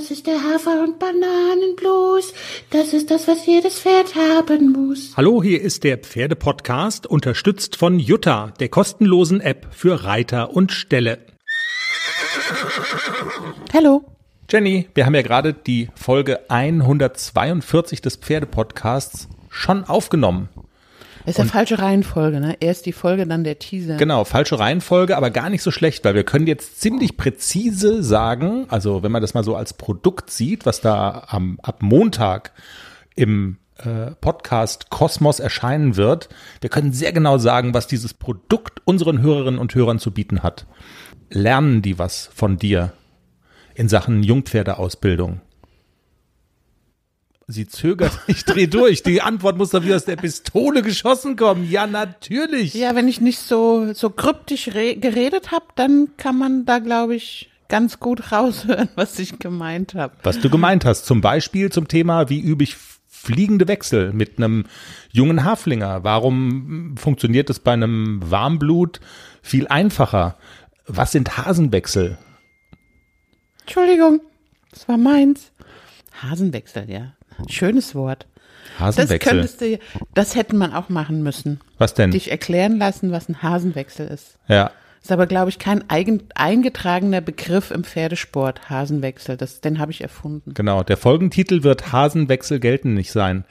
Das 0.00 0.10
ist 0.10 0.26
der 0.26 0.42
Hafer- 0.42 0.82
und 0.82 0.98
Bananenblues. 0.98 2.32
Das 2.70 2.94
ist 2.94 3.10
das, 3.10 3.28
was 3.28 3.44
jedes 3.44 3.80
Pferd 3.80 4.14
haben 4.14 4.72
muss. 4.72 5.12
Hallo, 5.14 5.42
hier 5.42 5.60
ist 5.60 5.84
der 5.84 5.98
Pferdepodcast, 5.98 7.06
unterstützt 7.06 7.76
von 7.76 7.98
Jutta, 7.98 8.54
der 8.60 8.70
kostenlosen 8.70 9.42
App 9.42 9.66
für 9.72 10.04
Reiter 10.04 10.54
und 10.56 10.72
Ställe. 10.72 11.18
Hallo. 13.74 14.02
Jenny, 14.50 14.88
wir 14.94 15.04
haben 15.04 15.14
ja 15.14 15.20
gerade 15.20 15.52
die 15.52 15.90
Folge 15.94 16.48
142 16.48 18.00
des 18.00 18.16
Pferdepodcasts 18.16 19.28
schon 19.50 19.84
aufgenommen. 19.84 20.48
Das 21.26 21.36
ist 21.36 21.38
ja 21.38 21.44
falsche 21.44 21.78
Reihenfolge, 21.78 22.40
ne? 22.40 22.56
Erst 22.60 22.86
die 22.86 22.92
Folge, 22.92 23.26
dann 23.26 23.44
der 23.44 23.58
Teaser. 23.58 23.96
Genau, 23.96 24.24
falsche 24.24 24.58
Reihenfolge, 24.58 25.16
aber 25.16 25.30
gar 25.30 25.50
nicht 25.50 25.62
so 25.62 25.70
schlecht, 25.70 26.04
weil 26.04 26.14
wir 26.14 26.24
können 26.24 26.46
jetzt 26.46 26.80
ziemlich 26.80 27.16
präzise 27.16 28.02
sagen, 28.02 28.66
also 28.68 29.02
wenn 29.02 29.12
man 29.12 29.22
das 29.22 29.34
mal 29.34 29.44
so 29.44 29.54
als 29.56 29.74
Produkt 29.74 30.30
sieht, 30.30 30.66
was 30.66 30.80
da 30.80 31.24
am, 31.28 31.58
ab 31.62 31.82
Montag 31.82 32.52
im 33.14 33.58
äh, 33.78 34.12
Podcast 34.20 34.90
Kosmos 34.90 35.40
erscheinen 35.40 35.96
wird, 35.96 36.28
wir 36.60 36.70
können 36.70 36.92
sehr 36.92 37.12
genau 37.12 37.38
sagen, 37.38 37.74
was 37.74 37.86
dieses 37.86 38.14
Produkt 38.14 38.80
unseren 38.84 39.20
Hörerinnen 39.20 39.60
und 39.60 39.74
Hörern 39.74 39.98
zu 39.98 40.12
bieten 40.12 40.42
hat. 40.42 40.66
Lernen 41.30 41.82
die 41.82 41.98
was 41.98 42.30
von 42.34 42.56
dir 42.56 42.92
in 43.74 43.88
Sachen 43.88 44.22
Jungpferdeausbildung? 44.22 45.40
Sie 47.50 47.66
zögert, 47.66 48.12
ich 48.26 48.44
drehe 48.44 48.68
durch. 48.68 49.02
Die 49.02 49.22
Antwort 49.22 49.56
muss 49.56 49.70
doch 49.70 49.84
wie 49.84 49.94
aus 49.94 50.04
der 50.04 50.16
Pistole 50.16 50.82
geschossen 50.82 51.36
kommen. 51.36 51.68
Ja, 51.68 51.86
natürlich. 51.86 52.74
Ja, 52.74 52.94
wenn 52.94 53.08
ich 53.08 53.20
nicht 53.20 53.40
so, 53.40 53.92
so 53.92 54.10
kryptisch 54.10 54.66
geredet 54.66 55.50
habe, 55.50 55.66
dann 55.74 56.08
kann 56.16 56.38
man 56.38 56.64
da, 56.64 56.78
glaube 56.78 57.14
ich, 57.14 57.50
ganz 57.68 57.98
gut 57.98 58.32
raushören, 58.32 58.88
was 58.94 59.18
ich 59.18 59.38
gemeint 59.38 59.94
habe. 59.94 60.14
Was 60.22 60.38
du 60.40 60.50
gemeint 60.50 60.84
hast. 60.84 61.06
Zum 61.06 61.20
Beispiel 61.20 61.70
zum 61.70 61.88
Thema, 61.88 62.28
wie 62.28 62.40
übe 62.40 62.64
ich 62.64 62.76
fliegende 63.08 63.68
Wechsel 63.68 64.12
mit 64.12 64.38
einem 64.38 64.64
jungen 65.10 65.44
Haflinger? 65.44 66.04
Warum 66.04 66.96
funktioniert 66.96 67.50
es 67.50 67.58
bei 67.58 67.72
einem 67.72 68.20
Warmblut 68.24 69.00
viel 69.42 69.66
einfacher? 69.68 70.36
Was 70.86 71.12
sind 71.12 71.36
Hasenwechsel? 71.36 72.18
Entschuldigung, 73.60 74.20
das 74.70 74.88
war 74.88 74.96
meins. 74.96 75.52
Hasenwechsel, 76.22 76.90
ja. 76.90 77.12
Schönes 77.48 77.94
Wort. 77.94 78.26
Hasenwechsel. 78.78 79.18
Das 79.18 79.28
könntest 79.28 79.60
du, 79.60 79.78
das 80.14 80.34
hätten 80.34 80.56
man 80.56 80.72
auch 80.72 80.88
machen 80.88 81.22
müssen. 81.22 81.60
Was 81.78 81.94
denn? 81.94 82.10
Dich 82.10 82.30
erklären 82.30 82.78
lassen, 82.78 83.12
was 83.12 83.28
ein 83.28 83.42
Hasenwechsel 83.42 84.06
ist. 84.08 84.38
Ja. 84.48 84.70
Ist 85.02 85.12
aber, 85.12 85.26
glaube 85.26 85.48
ich, 85.48 85.58
kein 85.58 85.88
eigen, 85.88 86.24
eingetragener 86.34 87.22
Begriff 87.22 87.70
im 87.70 87.84
Pferdesport, 87.84 88.68
Hasenwechsel. 88.68 89.36
Das, 89.36 89.60
den 89.62 89.78
habe 89.78 89.92
ich 89.92 90.02
erfunden. 90.02 90.52
Genau. 90.52 90.82
Der 90.82 90.98
Folgentitel 90.98 91.62
wird 91.62 91.92
Hasenwechsel 91.92 92.60
gelten 92.60 92.94
nicht 92.94 93.10
sein. 93.10 93.44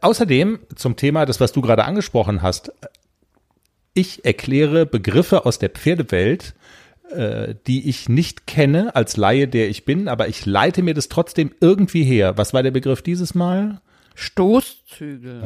Außerdem 0.00 0.60
zum 0.74 0.96
Thema, 0.96 1.26
das, 1.26 1.38
was 1.38 1.52
du 1.52 1.60
gerade 1.60 1.84
angesprochen 1.84 2.40
hast. 2.40 2.72
Ich 3.92 4.24
erkläre 4.24 4.86
Begriffe 4.86 5.44
aus 5.46 5.58
der 5.58 5.70
Pferdewelt, 5.70 6.54
die 7.66 7.88
ich 7.88 8.08
nicht 8.08 8.48
kenne 8.48 8.96
als 8.96 9.16
Laie, 9.16 9.46
der 9.46 9.68
ich 9.68 9.84
bin, 9.84 10.08
aber 10.08 10.26
ich 10.26 10.44
leite 10.44 10.82
mir 10.82 10.92
das 10.92 11.08
trotzdem 11.08 11.52
irgendwie 11.60 12.02
her. 12.02 12.36
Was 12.36 12.52
war 12.52 12.64
der 12.64 12.72
Begriff 12.72 13.00
dieses 13.00 13.34
Mal? 13.34 13.80
Stoßzügel. 14.16 15.42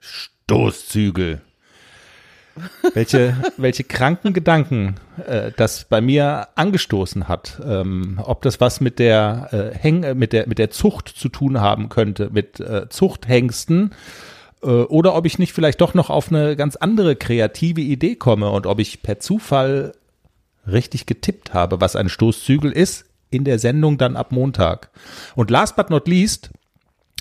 Stoßzügel. 0.00 1.42
welche, 2.94 3.36
welche 3.56 3.84
kranken 3.84 4.32
Gedanken 4.32 4.96
äh, 5.26 5.52
das 5.56 5.84
bei 5.84 6.00
mir 6.00 6.48
angestoßen 6.54 7.28
hat. 7.28 7.60
Ähm, 7.64 8.20
ob 8.22 8.42
das 8.42 8.60
was 8.60 8.80
mit 8.80 8.98
der, 8.98 9.48
äh, 9.52 9.78
Häng, 9.78 10.02
äh, 10.02 10.14
mit 10.14 10.32
der, 10.32 10.48
mit 10.48 10.58
der 10.58 10.70
Zucht 10.70 11.08
zu 11.08 11.28
tun 11.28 11.60
haben 11.60 11.88
könnte, 11.88 12.30
mit 12.32 12.60
äh, 12.60 12.88
Zuchthengsten. 12.88 13.92
Äh, 14.62 14.66
oder 14.66 15.14
ob 15.14 15.26
ich 15.26 15.38
nicht 15.38 15.52
vielleicht 15.52 15.80
doch 15.80 15.94
noch 15.94 16.10
auf 16.10 16.30
eine 16.30 16.56
ganz 16.56 16.76
andere 16.76 17.16
kreative 17.16 17.80
Idee 17.80 18.16
komme 18.16 18.50
und 18.50 18.66
ob 18.66 18.78
ich 18.80 19.02
per 19.02 19.20
Zufall 19.20 19.92
richtig 20.70 21.06
getippt 21.06 21.54
habe, 21.54 21.80
was 21.80 21.96
ein 21.96 22.08
Stoßzügel 22.08 22.72
ist, 22.72 23.06
in 23.30 23.44
der 23.44 23.58
Sendung 23.58 23.98
dann 23.98 24.16
ab 24.16 24.32
Montag. 24.32 24.90
Und 25.34 25.50
last 25.50 25.76
but 25.76 25.90
not 25.90 26.08
least 26.08 26.50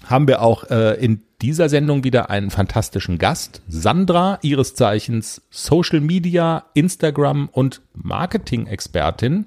haben 0.05 0.27
wir 0.27 0.41
auch 0.41 0.69
äh, 0.69 0.93
in 1.03 1.21
dieser 1.41 1.69
Sendung 1.69 2.03
wieder 2.03 2.29
einen 2.29 2.49
fantastischen 2.49 3.17
Gast, 3.17 3.61
Sandra, 3.67 4.39
ihres 4.41 4.73
Zeichens 4.73 5.41
Social 5.51 6.01
Media, 6.01 6.65
Instagram 6.73 7.49
und 7.51 7.81
Marketing-Expertin. 7.93 9.45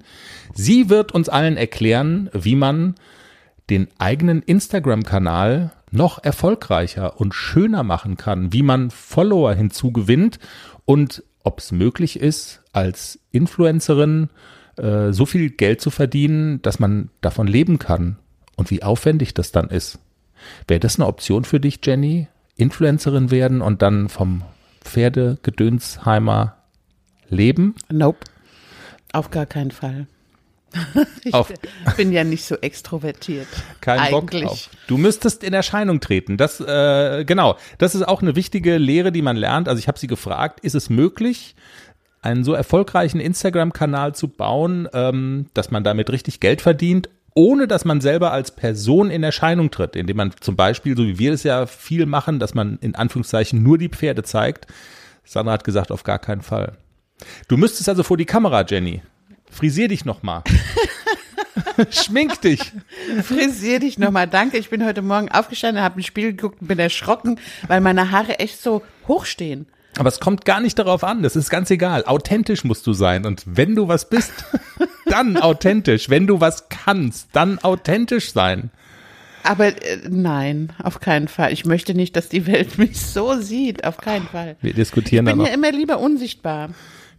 Sie 0.55 0.89
wird 0.89 1.12
uns 1.12 1.28
allen 1.28 1.56
erklären, 1.56 2.31
wie 2.33 2.55
man 2.55 2.94
den 3.71 3.89
eigenen 3.99 4.43
Instagram-Kanal 4.43 5.72
noch 5.91 6.22
erfolgreicher 6.22 7.21
und 7.21 7.34
schöner 7.34 7.83
machen 7.83 8.16
kann, 8.16 8.53
wie 8.53 8.62
man 8.62 8.91
Follower 8.91 9.53
hinzugewinnt 9.55 10.39
und 10.84 11.25
ob 11.43 11.59
es 11.59 11.73
möglich 11.73 12.19
ist, 12.19 12.62
als 12.73 13.19
Influencerin 13.33 14.28
äh, 14.77 15.12
so 15.12 15.27
viel 15.27 15.51
Geld 15.51 15.81
zu 15.81 15.91
verdienen, 15.91 16.62
dass 16.62 16.78
man 16.78 17.11
davon 17.21 17.47
leben 17.47 17.78
kann 17.78 18.17
und 18.56 18.71
wie 18.71 18.83
aufwendig 18.83 19.34
das 19.34 19.53
dann 19.53 19.69
ist. 19.69 19.99
Wäre 20.67 20.81
das 20.81 20.99
eine 20.99 21.06
Option 21.06 21.45
für 21.45 21.61
dich, 21.61 21.81
Jenny? 21.84 22.28
Influencerin 22.56 23.31
werden 23.31 23.62
und 23.62 23.83
dann 23.83 24.09
vom 24.09 24.43
Pferdegedönsheimer 24.83 26.56
leben? 27.28 27.75
Nope. 27.91 28.19
Auf 29.12 29.31
gar 29.31 29.47
keinen 29.47 29.71
Fall. 29.71 30.07
Ich 31.25 31.34
Auf- 31.34 31.53
bin 31.97 32.12
ja 32.12 32.25
nicht 32.25 32.44
so 32.44 32.56
extrovertiert. 32.56 33.47
Kein 33.81 33.98
Eigentlich. 33.98 34.44
Bock 34.44 34.50
drauf. 34.50 34.70
Du 34.86 34.97
müsstest 34.98 35.44
in 35.44 35.53
Erscheinung 35.53 36.00
treten. 36.00 36.36
Das 36.36 36.60
äh, 36.60 37.25
genau. 37.25 37.56
Das 37.78 37.94
ist 37.94 38.06
auch 38.06 38.22
eine 38.22 38.36
wichtige 38.36 38.78
Lehre, 38.78 39.12
die 39.12 39.22
man 39.22 39.36
lernt. 39.36 39.69
Also 39.69 39.78
ich 39.78 39.88
habe 39.88 39.98
sie 39.98 40.06
gefragt: 40.06 40.60
Ist 40.60 40.75
es 40.75 40.88
möglich, 40.88 41.54
einen 42.22 42.44
so 42.44 42.54
erfolgreichen 42.54 43.20
Instagram-Kanal 43.20 44.14
zu 44.14 44.28
bauen, 44.28 44.88
ähm, 44.92 45.47
dass 45.54 45.70
man 45.70 45.84
damit 45.84 46.10
richtig 46.10 46.41
Geld 46.41 46.60
verdient, 46.62 47.09
ohne 47.34 47.66
dass 47.66 47.84
man 47.84 48.00
selber 48.00 48.32
als 48.32 48.50
Person 48.50 49.10
in 49.10 49.22
Erscheinung 49.22 49.70
tritt, 49.70 49.97
indem 49.97 50.16
man 50.16 50.32
zum 50.41 50.56
Beispiel, 50.56 50.97
so 50.97 51.04
wie 51.04 51.19
wir 51.19 51.32
es 51.32 51.42
ja 51.42 51.66
viel 51.66 52.06
machen, 52.06 52.38
dass 52.38 52.54
man 52.54 52.78
in 52.80 52.94
Anführungszeichen 52.94 53.62
nur 53.62 53.78
die 53.78 53.88
Pferde 53.88 54.22
zeigt. 54.22 54.66
Sandra 55.25 55.53
hat 55.53 55.64
gesagt, 55.64 55.92
auf 55.92 56.03
gar 56.03 56.19
keinen 56.19 56.42
Fall. 56.42 56.72
Du 57.48 57.56
müsstest 57.56 57.88
also 57.88 58.03
vor 58.03 58.16
die 58.16 58.25
Kamera, 58.25 58.64
Jenny. 58.66 59.03
Frisier 59.50 59.88
dich 59.88 60.05
noch 60.05 60.22
mal. 60.22 60.43
Schmink 61.91 62.41
dich. 62.43 62.72
Frisier 63.22 63.81
dich 63.81 63.99
nochmal. 63.99 64.27
Danke. 64.27 64.59
Ich 64.59 64.71
bin 64.71 64.84
heute 64.84 65.03
Morgen 65.03 65.31
aufgestanden, 65.31 65.83
habe 65.83 66.00
ein 66.00 66.03
Spiel 66.03 66.33
geguckt 66.33 66.61
und 66.61 66.69
bin 66.69 66.78
erschrocken, 66.78 67.38
weil 67.66 67.81
meine 67.81 68.10
Haare 68.10 68.39
echt 68.39 68.60
so 68.62 68.83
hoch 69.09 69.25
stehen. 69.25 69.66
Aber 69.99 70.09
es 70.09 70.21
kommt 70.21 70.44
gar 70.44 70.60
nicht 70.60 70.78
darauf 70.78 71.03
an, 71.03 71.22
das 71.22 71.34
ist 71.34 71.50
ganz 71.50 71.69
egal. 71.71 72.05
Authentisch 72.06 72.65
musst 72.65 72.87
du 72.87 72.93
sein. 72.93 73.27
Und 73.27 73.43
wenn 73.47 73.75
du 73.75 73.89
was 73.89 74.09
bist, 74.09 74.33
dann 75.06 75.37
authentisch. 75.37 76.09
Wenn 76.09 76.27
du 76.27 76.41
was 76.41 76.69
kannst, 76.69 77.28
dann 77.33 77.59
authentisch 77.59 78.33
sein. 78.33 78.71
Aber 79.43 79.66
äh, 79.69 79.99
nein, 80.09 80.72
auf 80.83 81.00
keinen 81.00 81.27
Fall. 81.28 81.53
Ich 81.53 81.65
möchte 81.65 81.94
nicht, 81.94 82.15
dass 82.15 82.28
die 82.28 82.47
Welt 82.47 82.78
mich 82.78 83.00
so 83.00 83.41
sieht. 83.41 83.84
Auf 83.84 83.97
keinen 83.97 84.27
Fall. 84.28 84.56
Wir 84.60 84.75
diskutieren 84.75 85.27
Ich 85.27 85.31
dann 85.31 85.39
bin 85.39 85.44
noch, 85.44 85.49
ja 85.49 85.55
immer 85.55 85.72
lieber 85.72 85.99
unsichtbar. 85.99 86.69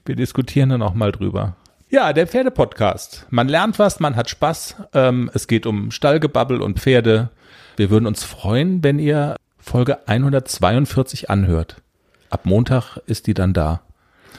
wir 0.05 0.15
diskutieren 0.15 0.69
dann 0.69 0.81
auch 0.81 0.93
mal 0.93 1.11
drüber. 1.11 1.57
Ja, 1.91 2.13
der 2.13 2.25
Pferdepodcast. 2.25 3.27
Man 3.31 3.49
lernt 3.49 3.77
was, 3.77 3.99
man 3.99 4.15
hat 4.15 4.29
Spaß. 4.29 4.75
Ähm, 4.93 5.29
es 5.33 5.47
geht 5.47 5.65
um 5.65 5.91
Stallgebabbel 5.91 6.61
und 6.61 6.79
Pferde. 6.79 7.31
Wir 7.75 7.89
würden 7.89 8.07
uns 8.07 8.23
freuen, 8.23 8.81
wenn 8.81 8.97
ihr 8.97 9.35
Folge 9.57 10.07
142 10.07 11.29
anhört. 11.29 11.81
Ab 12.29 12.45
Montag 12.45 12.95
ist 13.07 13.27
die 13.27 13.33
dann 13.33 13.51
da. 13.51 13.81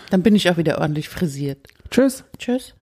Dann 0.09 0.23
bin 0.23 0.35
ich 0.35 0.49
auch 0.49 0.57
wieder 0.57 0.79
ordentlich 0.79 1.11
frisiert. 1.11 1.69
Tschüss. 1.91 2.25
Tschüss. 2.39 2.71